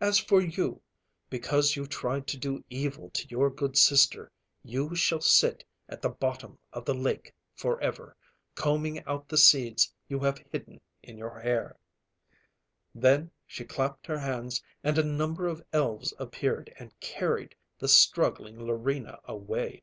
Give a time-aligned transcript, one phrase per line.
[0.00, 0.80] As for you,
[1.28, 6.08] because you tried to do evil to your good sister, you shall sit at the
[6.08, 8.16] bottom of the lake forever,
[8.54, 11.76] combing out the seeds you have hidden in your hair."
[12.94, 18.56] Then, she clapped her hands and a number of elves appeared and carried the struggling
[18.56, 19.82] Larina away.